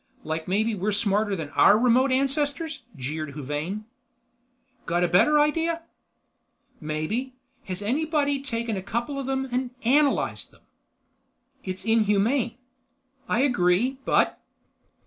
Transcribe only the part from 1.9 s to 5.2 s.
ancestors?" jeered Huvane. "Got a